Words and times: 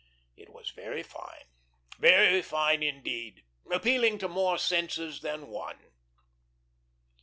It 0.35 0.49
was 0.49 0.71
very 0.71 1.03
fine, 1.03 1.43
very 1.99 2.41
fine 2.41 2.81
indeed; 2.81 3.43
appealing 3.71 4.17
to 4.17 4.27
more 4.27 4.57
senses 4.57 5.19
than 5.21 5.45
one. 5.47 5.91